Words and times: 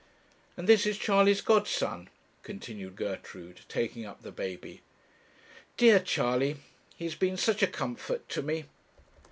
'And 0.57 0.67
this 0.67 0.87
is 0.87 0.97
Charley's 0.97 1.41
godson,' 1.41 2.09
continued 2.41 2.95
Gertrude, 2.95 3.61
taking 3.69 4.03
up 4.03 4.23
the 4.23 4.31
baby. 4.31 4.81
'Dear 5.77 5.99
Charley! 5.99 6.55
he 6.95 7.05
has 7.05 7.13
been 7.13 7.37
such 7.37 7.61
a 7.61 7.67
comfort 7.67 8.27
to 8.29 8.41
me.' 8.41 8.65